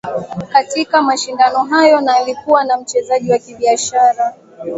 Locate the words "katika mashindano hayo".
0.51-2.01